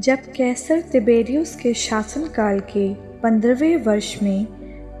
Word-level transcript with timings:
जब 0.00 0.18
कैसर 0.36 0.80
तिबेरियस 0.80 1.56
के 1.56 1.74
शासनकाल 1.74 2.60
के 2.60 2.94
पंद्रहवें 2.94 3.76
वर्ष 3.76 4.22
में 4.22 4.44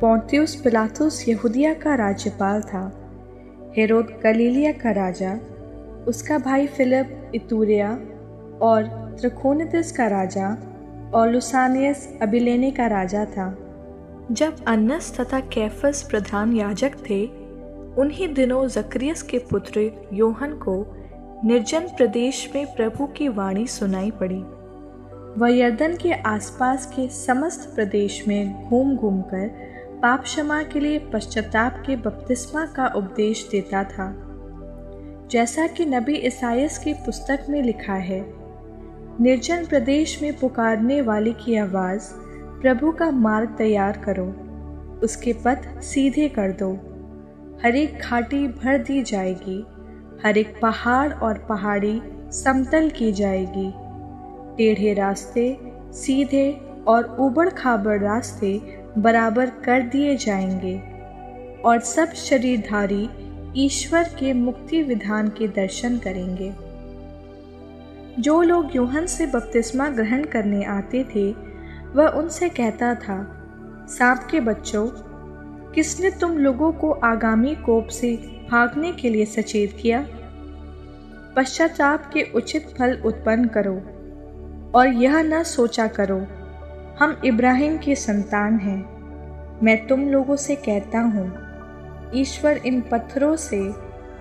पोंतियुस 0.00 0.54
पिलातुस 0.54 1.28
यहूदिया 1.28 1.74
का 1.74 1.94
राज्यपाल 1.94 2.62
था, 2.62 2.92
हेरोद 3.76 4.04
गलीलिया 4.24 4.72
का 4.72 4.90
राजा, 4.90 5.34
उसका 6.08 6.38
भाई 6.38 6.66
फिलिप 6.66 7.32
इतूरिया 7.34 7.90
और 8.62 8.82
त्रखोनितिस 9.20 9.92
का 9.92 10.06
राजा 10.06 10.48
और 11.14 11.30
लुसानियस 11.30 12.18
अबिलेने 12.22 12.70
का 12.70 12.86
राजा 12.86 13.24
था। 13.24 13.58
जब 14.32 14.64
अन्नस 14.64 15.20
तथा 15.20 15.40
कैफस 15.40 16.02
प्रधान 16.10 16.52
याजक 16.52 16.92
थे, 17.10 17.26
उन्हीं 17.98 18.34
दिनों 18.34 18.68
जक्रियस 18.68 19.22
के 19.22 19.38
पुत्र 19.38 20.08
योहन 20.12 20.52
को 20.52 20.86
निर्जन 21.44 21.80
प्रदेश 21.80 22.50
में 22.54 22.66
प्रभु 22.66 23.06
की 23.06 23.28
वाणी 23.28 23.66
सुनाई 23.66 24.10
पड़ी। 24.10 24.44
वह 25.38 25.56
यर्दन 25.56 25.96
के 25.96 26.12
आसपास 26.12 26.86
के 26.86 27.08
समस्त 27.08 27.74
प्रदेश 27.74 28.28
में 28.28 28.68
घूम 28.68 28.96
घूम 28.96 29.20
कर 29.22 29.48
पाप 30.02 30.22
क्षमा 30.22 30.62
के 30.62 30.80
लिए 30.80 30.98
पश्चाताप 30.98 31.82
के 31.86 31.96
बपतिस्मा 31.96 32.66
का 32.66 32.86
उपदेश 32.86 33.48
देता 33.52 33.84
था। 33.84 34.06
जैसा 35.30 35.66
कि 35.66 35.84
नबी 35.84 36.14
ईसाइस 36.14 36.78
की 36.78 36.94
पुस्तक 36.94 37.46
में 37.48 37.62
लिखा 37.62 37.94
है, 37.94 38.20
निर्जन 39.20 39.66
प्रदेश 39.66 40.22
में 40.22 40.38
पुकारने 40.38 41.00
वाले 41.02 41.32
की 41.32 41.56
आवाज़, 41.56 42.12
प्रभु 42.62 42.92
का 42.92 43.10
मार्ग 43.10 43.54
तैयार 43.58 44.02
करो, 44.08 44.26
उसके 45.02 45.32
पथ 45.32 45.80
सीधे 45.80 46.28
कर 46.28 46.52
दो। 46.52 46.72
हर 47.62 47.76
एक 47.76 47.98
घाटी 47.98 48.48
भर 48.48 48.78
दी 48.78 49.02
जाएगी, 49.02 49.66
हर 50.24 50.38
एक 50.38 50.58
पहाड़ 50.62 51.12
और 51.12 51.38
पहाड़ी 51.38 52.02
समतल 52.32 52.90
की 52.90 53.12
जाएगी। 53.12 53.87
टेढ़े 54.58 54.94
रास्ते, 54.94 55.58
सीधे 55.92 56.60
और 56.86 57.16
उबड़ 57.20 57.48
खाबड़ 57.48 58.00
रास्ते 58.00 58.78
बराबर 58.98 59.50
कर 59.50 59.82
दिए 59.82 60.16
जाएँगे। 60.16 60.82
और 61.64 61.80
सब 61.80 62.12
शरीरधारी 62.12 63.08
ईश्वर 63.56 64.02
के 64.02 64.32
मुक्ति 64.32 64.82
विधान 64.82 65.28
के 65.28 65.48
दर्शन 65.48 65.98
करेंगे। 65.98 66.54
जो 68.22 68.42
लोग 68.42 68.76
यूहन 68.76 69.06
से 69.06 69.26
बपतिस्मा 69.26 69.88
ग्रहण 69.88 70.24
करने 70.24 70.64
आते 70.64 71.04
थे, 71.04 71.32
वह 71.94 72.08
उनसे 72.08 72.48
कहता 72.48 72.94
था 72.94 73.34
सांप 73.88 74.28
के 74.30 74.40
बच्चों, 74.40 74.88
किसने 75.72 76.10
तुम 76.10 76.38
लोगों 76.38 76.72
को 76.72 76.90
आगामी 76.90 77.54
कोप 77.54 77.88
से 77.88 78.16
भागने 78.50 78.92
के 78.92 79.08
लिए 79.08 79.24
सचेत 79.24 79.76
किया? 79.82 80.06
पश्चाताप 81.36 82.10
के 82.14 82.22
उचित 82.34 82.66
फल 82.78 83.02
उत्पन्न 83.06 83.44
करो। 83.48 83.97
और 84.74 84.88
यह 84.88 85.20
न 85.22 85.42
सोचा 85.42 85.86
करो, 85.86 86.18
हम 87.00 87.20
इब्राहिम 87.24 87.76
की 87.78 87.94
संतान 87.94 88.58
हैं। 88.58 89.60
मैं 89.62 89.86
तुम 89.86 90.08
लोगों 90.08 90.36
से 90.36 90.54
कहता 90.56 91.00
हूँ, 91.00 91.32
ईश्वर 92.14 92.56
इन 92.56 92.80
पत्थरों 92.80 93.34
से 93.36 93.60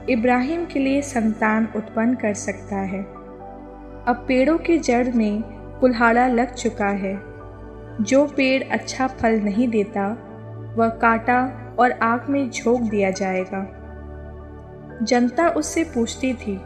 इब्राहिम 0.10 0.66
के 0.66 0.80
लिए 0.80 1.02
संतान 1.02 1.68
उत्पन्न 1.76 2.16
कर 2.16 2.34
सकता 2.34 2.76
है। 2.76 3.02
अब 4.08 4.26
पेड़ों 4.28 4.58
के 4.58 4.78
जड़ 4.78 5.08
में 5.08 5.42
कुल्हाड़ा 5.80 6.28
लग 6.28 6.54
चुका 6.54 6.90
है। 6.96 7.16
जो 8.02 8.26
पेड़ 8.28 8.64
अच्छा 8.64 9.08
फल 9.08 9.40
नहीं 9.40 9.68
देता, 9.68 10.08
वह 10.78 10.90
काटा 11.02 11.40
और 11.80 11.92
आग 11.92 12.30
में 12.30 12.50
झोंक 12.50 12.82
दिया 12.82 13.12
जाएगा। 13.12 13.66
जनता 15.04 15.48
उससे 15.50 15.84
पूछती 15.84 16.34
थी 16.34 16.58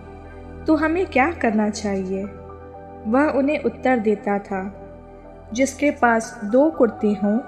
तो 0.68 0.76
हमें 0.76 1.06
क्या 1.06 1.32
करना 1.32 1.70
चाहिए? 1.70 2.26
वह 3.08 3.30
उन्हें 3.30 3.64
उत्तर 3.64 3.98
देता 3.98 4.40
था, 4.40 4.88
जिसके 5.54 5.92
पास 5.92 6.42
दो 6.44 6.70
कुर्ती 6.70 7.14
हों, 7.14 7.40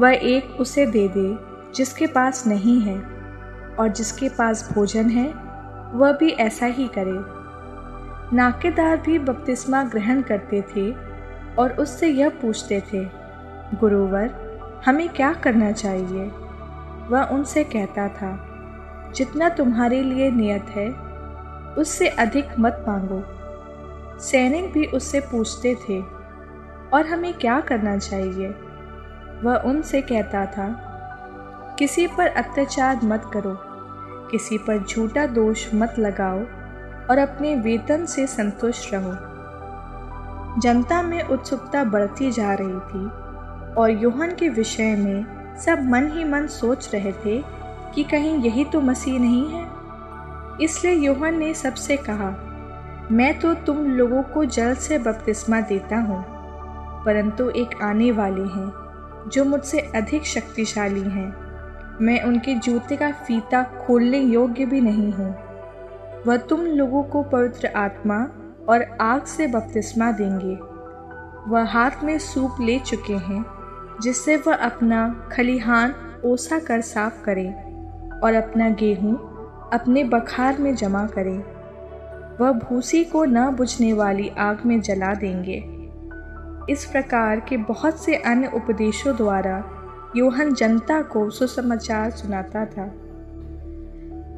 वह 0.00 0.10
एक 0.12 0.60
उसे 0.60 0.86
दे 0.86 1.08
दे, 1.08 1.38
जिसके 1.74 2.06
पास 2.06 2.46
नहीं 2.46 2.80
है, 2.80 3.02
और 3.80 3.88
जिसके 3.88 4.28
पास 4.28 4.72
भोजन 4.72 5.10
है, 5.10 5.32
वह 5.98 6.12
भी 6.12 6.30
ऐसा 6.30 6.66
ही 6.66 6.88
करे। 6.98 7.38
नाकेदार 8.36 8.96
भी 8.96 9.18
बपतिस्मा 9.18 9.84
ग्रहण 9.84 10.22
करते 10.22 10.62
थे 10.62 10.94
और 11.58 11.72
उससे 11.72 12.08
यह 12.08 12.28
पूछते 12.28 12.80
थे, 12.80 13.04
गुरुवर, 13.80 14.48
हमें 14.86 15.08
क्या 15.08 15.32
करना 15.32 15.72
चाहिए? 15.72 16.24
वह 17.08 17.22
उनसे 17.22 17.64
कहता 17.64 18.08
था, 18.08 18.44
जितना 19.14 19.48
तुम्हारे 19.48 20.02
लिए 20.02 20.30
नियत 20.30 20.64
है, 20.64 20.90
उससे 21.78 22.08
अधिक 22.08 22.48
मत 22.58 22.84
मांगो। 22.88 23.37
सैनिक 24.20 24.72
भी 24.72 24.86
उससे 24.86 25.20
पूछते 25.20 25.74
थे, 25.74 26.00
और 26.92 27.06
हमें 27.06 27.34
क्या 27.34 27.60
करना 27.60 27.96
चाहिए? 27.98 28.48
वह 29.42 29.56
उनसे 29.56 30.00
कहता 30.02 30.46
था, 30.46 30.68
किसी 31.78 32.06
पर 32.06 32.26
अत्याचार 32.26 33.00
मत 33.04 33.30
करो, 33.32 33.56
किसी 34.30 34.58
पर 34.58 34.84
झूठा 34.84 35.26
दोष 35.26 35.66
मत 35.74 35.94
लगाओ 35.98 36.40
और 37.10 37.18
अपने 37.18 37.54
वेतन 37.54 38.06
से 38.06 38.26
संतुष्ट 38.26 38.94
रहो। 38.94 39.12
जनता 40.60 41.02
में 41.02 41.22
उत्सुकता 41.22 41.84
बढ़ती 41.84 42.30
जा 42.30 42.54
रही 42.54 42.80
थी 42.88 43.06
और 43.74 43.90
योहन 43.90 44.34
के 44.34 44.48
विषय 44.48 44.94
में 44.96 45.56
सब 45.56 45.82
मन 45.82 46.10
ही 46.12 46.24
मन 46.24 46.46
सोच 46.46 46.90
रहे 46.94 47.12
थे 47.12 47.42
कि 47.94 48.04
कहीं 48.04 48.38
यही 48.38 48.64
तो 48.64 48.80
मसीह 48.80 49.18
नहीं 49.18 49.48
है। 49.48 49.66
इसलिए 50.60 50.94
योहन 50.94 51.38
ने 51.38 51.54
सबसे 51.54 51.96
कहा 51.96 52.30
मैं 53.12 53.38
तो 53.38 53.52
तुम 53.54 53.86
लोगों 53.88 54.22
को 54.22 54.44
जल 54.44 54.74
से 54.74 54.98
बपतिस्मा 54.98 55.60
देता 55.60 55.96
हूँ, 55.96 56.24
परंतु 57.04 57.48
एक 57.50 57.70
आने 57.82 58.10
वाले 58.12 58.42
हैं, 58.42 58.72
जो 59.28 59.44
मुझसे 59.44 59.80
अधिक 59.96 60.26
शक्तिशाली 60.26 61.00
हैं। 61.00 61.28
मैं 62.00 62.20
उनके 62.22 62.54
जूते 62.54 62.96
का 62.96 63.10
फीता 63.12 63.62
खोलने 63.78 64.18
योग्य 64.18 64.66
भी 64.66 64.80
नहीं 64.80 65.12
हूँ। 65.12 65.30
वह 66.26 66.36
तुम 66.36 66.66
लोगों 66.66 67.02
को 67.02 67.22
पवित्र 67.22 67.72
आत्मा 67.76 68.18
और 68.68 68.86
आग 69.00 69.24
से 69.26 69.46
बपतिस्मा 69.46 70.10
देंगे। 70.12 70.54
वह 71.50 71.64
हाथ 71.64 72.04
में 72.04 72.18
सूप 72.18 72.60
ले 72.60 72.78
चुके 72.78 73.16
हैं, 73.24 73.44
जिससे 74.02 74.36
वह 74.36 74.54
अपना 74.54 75.08
खलिहान 75.32 75.94
ओसा 76.24 76.58
कर 76.58 76.80
साफ़ 76.80 77.24
करें 77.24 78.20
और 78.20 78.34
अपना 78.34 78.68
गेहूँ 78.70 79.14
अपने 79.74 80.04
बखार 80.04 80.58
में 80.58 80.74
जमा 80.74 81.06
करें। 81.06 81.57
वह 82.40 82.52
भूसी 82.52 83.04
को 83.04 83.24
न 83.24 83.50
बुझने 83.50 83.92
वाली 83.92 84.28
आग 84.28 84.58
में 84.66 84.80
जला 84.80 85.14
देंगे। 85.14 85.64
इस 86.72 86.84
प्रकार 86.84 87.40
के 87.40 87.56
बहुत 87.56 88.04
से 88.04 88.16
अन्य 88.16 88.50
उपदेशों 88.54 89.16
द्वारा 89.16 89.64
योहन 90.16 90.54
जनता 90.54 91.02
को 91.02 91.30
सुसमाचार 91.30 92.10
सुनाता 92.10 92.64
था। 92.64 92.94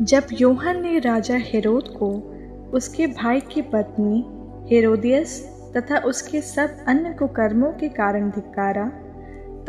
जब 0.04 0.26
योहन 0.32 0.82
ने 0.82 0.98
राजा 0.98 1.36
हेरोद 1.36 1.84
को, 1.88 2.36
उसके 2.72 3.06
भाई 3.06 3.40
की 3.40 3.62
पत्नी 3.62 4.24
हेरोदियस 4.70 5.56
तथा 5.76 5.98
उसके 5.98 6.40
सब 6.40 6.76
अन्य 6.88 7.12
कुकर्मों 7.12 7.72
के 7.72 7.88
कारण 7.88 8.30
धिक्कारा, 8.30 8.84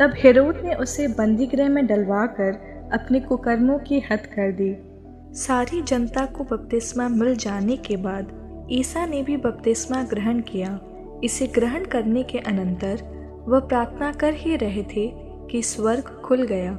तब 0.00 0.12
हेरोद 0.16 0.60
ने 0.64 0.74
उसे 0.74 1.08
बंदीगृह 1.08 1.68
में 1.68 1.86
डलवाकर 1.86 2.52
अपने 2.92 3.20
कुकर्मों 3.20 3.78
की 3.78 4.02
हद 4.10 4.18
कर 4.18 4.52
दी। 4.52 4.91
सारी 5.32 5.80
जनता 5.82 6.24
को 6.26 6.44
बपतिस्मा 6.44 7.08
मिल 7.08 7.36
जाने 7.36 7.76
के 7.76 7.96
बाद 7.96 8.66
ईसा 8.70 9.04
ने 9.06 9.22
भी 9.22 9.36
बपतिस्मा 9.36 10.02
ग्रहण 10.02 10.40
किया। 10.40 10.78
इसे 11.24 11.46
ग्रहण 11.46 11.84
करने 11.84 12.22
के 12.22 12.38
अनंतर 12.38 13.02
वह 13.48 13.60
प्रार्थना 13.60 14.12
कर 14.12 14.34
ही 14.34 14.56
रहे 14.56 14.82
थे 14.82 15.06
कि 15.50 15.62
स्वर्ग 15.62 16.10
खुल 16.24 16.42
गया। 16.42 16.76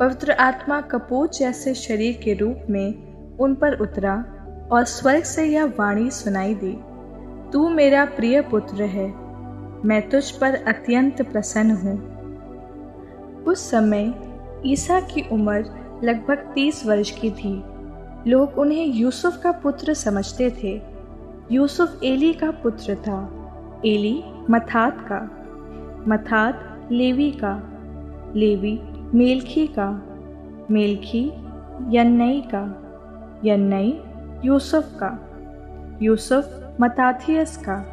पवित्र 0.00 0.32
आत्मा 0.32 0.80
कपूत 0.80 1.38
जैसे 1.38 1.74
शरीर 1.74 2.20
के 2.24 2.34
रूप 2.34 2.66
में 2.70 3.36
उन 3.38 3.54
पर 3.54 3.80
उतरा 3.80 4.14
और 4.72 4.84
स्वर्ग 4.84 5.22
से 5.24 5.44
यह 5.44 5.72
वाणी 5.78 6.10
सुनाई 6.10 6.54
दी, 6.54 6.76
तू 7.52 7.68
मेरा 7.68 8.04
प्रिय 8.04 8.40
पुत्र 8.40 8.82
है, 8.82 9.08
मैं 9.84 10.08
तुझ 10.10 10.30
पर 10.30 10.54
अत्यंत 10.54 11.22
प्रसन्न 11.22 11.76
हूँ। 11.76 12.00
उस 13.44 13.70
समय 13.70 14.12
ईसा 14.66 15.00
की 15.00 15.28
उम्र 15.32 15.80
लगभग 16.04 16.52
तीस 16.54 16.86
वर्ष 16.86 17.10
की 17.10 17.30
थी। 17.30 17.52
लोग 18.26 18.58
उन्हें 18.58 18.86
यूसुफ 18.86 19.36
का 19.36 19.52
पुत्र 19.52 19.94
समझते 19.94 20.50
थे। 20.50 20.82
यूसुफ 21.52 22.00
एली 22.04 22.32
का 22.32 22.50
पुत्र 22.50 22.94
था। 22.94 23.38
एली 23.84 24.24
मथात 24.50 24.96
का। 25.12 25.20
मथात 26.08 26.88
लेवी 26.92 27.30
का। 27.30 27.68
लेवी 28.36 28.80
मेलखी 29.14 29.66
का। 29.66 30.02
मेलखी 30.70 31.28
यन्नई 31.88 32.40
का। 32.54 32.78
यन्नई 33.44 34.02
यूसुफ 34.44 34.84
का। 35.02 35.28
यूसुफ 36.02 36.76
मताथियस 36.80 37.56
का। 37.56 37.86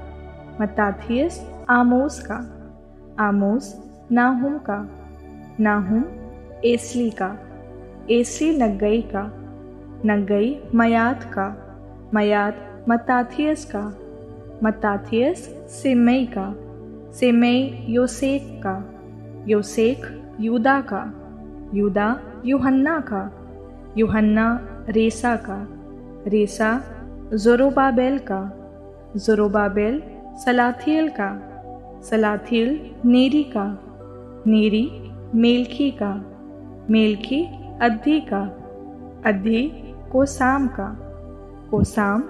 मताथियस 0.61 1.51
आमोस 1.69 2.27
का। 2.31 2.55
आमोस 3.19 3.91
नाहुम 4.11 4.57
का। 4.57 4.89
नाहुम 5.59 6.03
एसली 6.65 7.09
का। 7.09 7.39
एसली 8.11 8.57
नगई 8.57 9.01
का। 9.01 9.48
नगई 10.05 10.57
मयात 10.75 11.23
का, 11.23 11.47
मयात 12.13 12.85
मताथियस 12.89 13.65
का, 13.65 13.81
मताथियस 14.63 15.39
सिमई 15.69 16.25
का 16.25 16.53
सिमई 17.13 17.85
योसेक 17.89 18.43
का 18.65 18.75
योसेक 19.47 20.05
यूदा 20.39 20.81
का, 20.81 21.01
यूदा 21.73 22.19
यूहन्ना 22.45 22.99
का, 22.99 23.21
यूहन्ना 23.97 24.47
रेसा 24.89 25.35
का, 25.35 25.67
रेसा 26.27 26.71
जोरोबाबेल 27.33 28.17
का, 28.17 28.41
जोरोबाबेल 29.15 30.01
सलाथियल 30.45 31.09
का, 31.09 31.29
सलाथियल 32.03 32.79
नेरी 33.05 33.43
का, 33.43 33.67
नेरी 34.47 34.89
मेलखी 35.35 35.91
का, 35.91 36.13
मेलखी 36.89 37.43
अद्धी 37.81 38.19
का 38.19 38.41
अद्धी 39.25 39.88
कोसाम 40.11 40.67
का, 40.67 40.87
कोसाम 41.71 42.23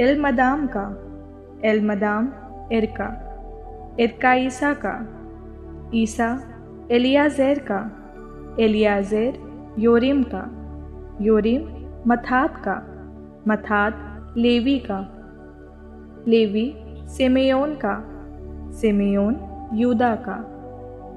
एलमदाम 0.00 0.66
का, 0.66 0.84
एलमदाम 1.64 2.32
इरका 2.72 3.08
इरका 4.00 4.34
ईसा 4.34 4.72
का, 4.74 4.94
ईसा 5.94 6.28
एलियाजेर 6.90 7.58
का, 7.70 7.80
एलियाजेर 8.60 9.38
योरिम 9.78 10.22
का, 10.22 10.44
योरिम 11.20 11.62
मथात 12.06 12.62
का, 12.68 12.76
मथात 13.48 14.34
लेवी 14.36 14.78
का, 14.78 15.00
लेवी 16.28 16.74
सिमेयोन 17.08 17.74
का, 17.74 17.96
सिमेयोन 18.72 19.38
यूदा 19.74 20.14
का, 20.14 20.38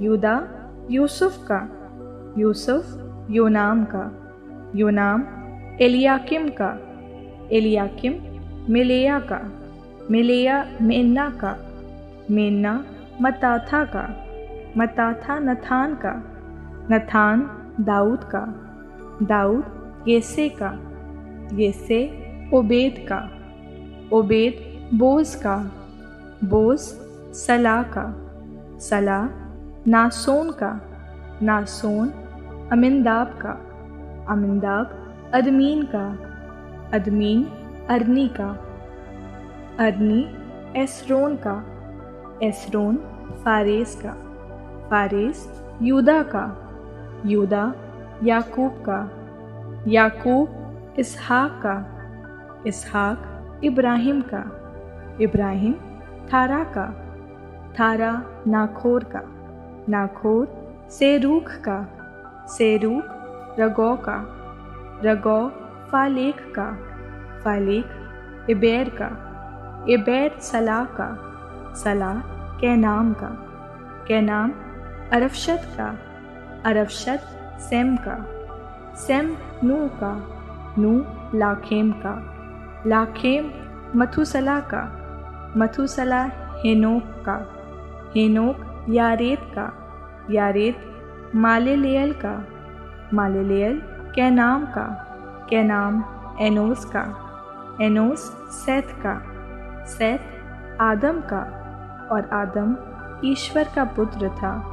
यूदा 0.02 0.48
यूसुफ 0.92 1.38
का, 1.52 1.60
यूसुफ 2.38 2.86
योनाम 3.30 3.84
का, 3.84 4.12
योनाम 4.76 5.39
एलियाकिम 5.82 6.48
का, 6.50 6.70
एलियाकिम 7.52 8.14
मिलेया 8.74 9.20
का, 9.20 9.40
मिलेया 10.12 10.66
मेन्ना 10.82 11.30
का, 11.30 11.56
मेन्ना 12.32 12.74
मताथा 13.22 13.84
का 13.86 14.04
मताथा 14.78 15.40
नथान 15.40 15.96
का, 15.96 16.12
नथान 16.92 17.50
दाऊद 17.80 18.24
का, 18.24 18.44
दाऊद 19.22 20.06
येसे 20.08 20.50
का, 20.50 20.72
येसे 21.54 22.02
ओबेद 22.54 23.06
का, 23.12 23.22
ओबेद 24.14 24.62
बोज 24.94 25.36
का, 25.36 25.58
बोज 26.44 26.80
सला 27.36 27.82
का, 27.84 28.06
सला 28.80 29.22
नासोन 29.88 30.52
का, 30.52 30.80
नासोन 31.42 32.12
अमिंदाब 32.72 33.28
का 33.28 33.52
अमिंदाब 34.30 34.99
अदमीन 35.34 35.82
का, 35.96 36.06
अदमीन 36.94 37.44
अरनी 37.90 38.28
का, 38.28 38.48
अरनी 39.80 40.28
एसरोन 40.82 41.36
का, 41.36 41.54
एसरोन 42.44 42.96
फारेस 43.46 44.02
का, 44.06 44.14
फारेस 44.90 45.64
यूदा 45.82 46.24
का, 46.24 46.46
यूदा 47.26 47.74
याकूब 48.24 48.72
का, 48.90 49.00
याकूब 49.88 50.96
इसहाक 51.00 51.60
का, 51.66 51.76
इसहाक 52.68 53.62
इब्राहिम 53.64 54.22
का, 54.22 54.44
इब्राहिम 55.22 55.74
थारा 56.34 56.64
का, 56.64 56.88
थारा 57.80 58.12
नाखोर 58.48 59.04
का, 59.04 59.22
नाखोर 59.90 60.48
सेरूख 60.90 61.52
का, 61.52 61.80
सेरूख 62.48 63.04
रगौ 63.60 63.96
का। 63.96 64.39
रगौ, 65.06 65.40
फालेख 65.92 66.42
का, 66.56 66.68
फालेख 67.44 68.50
इबैर 68.50 68.90
का 69.02 69.10
इबैर 69.90 70.40
सलाह 70.42 70.84
का 71.00 71.08
सलाह 71.76 72.20
कैनाम 72.60 73.14
का, 73.14 73.28
कैनाम, 74.08 74.52
अरफशत 75.14 75.62
का, 75.78 75.88
अरफशत 76.70 77.22
सेम 77.70 77.96
का, 77.98 78.18
सेम 78.98 79.36
नू 79.64 79.78
का, 80.04 80.14
नू 80.80 80.92
लाखेम 81.38 81.92
का, 81.92 82.14
लाखेम 82.88 83.52
मथुसला 83.96 84.60
का, 84.74 84.84
मथुसला 85.58 86.24
हेनोक 86.66 87.04
का, 87.28 87.38
हेनोक 88.16 88.88
यारेत 88.90 89.40
का, 89.58 89.72
यारेत 90.32 91.32
मालेलेयल 91.36 92.14
का 92.14 92.34
मालेलेयल 93.14 93.82
कैनाम 94.20 94.66
का? 94.66 95.08
कैनाम 95.50 96.04
एनोस 96.40 96.86
का? 96.86 97.02
एनोस 97.82 98.20
सैथ 98.52 98.82
का। 98.82 99.24
सैथ 99.86 100.20
आदम 100.82 101.22
का 101.22 101.40
और 102.12 102.30
आदम 102.34 102.76
ईश्वर 103.28 103.64
का 103.76 103.84
पुत्र 103.84 104.30
था। 104.30 104.69